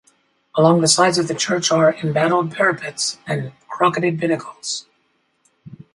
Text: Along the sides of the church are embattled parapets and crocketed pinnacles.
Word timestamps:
Along 0.55 0.81
the 0.81 0.87
sides 0.87 1.19
of 1.19 1.27
the 1.27 1.35
church 1.35 1.71
are 1.71 1.93
embattled 1.93 2.53
parapets 2.53 3.19
and 3.27 3.51
crocketed 3.69 4.17
pinnacles. 4.19 4.87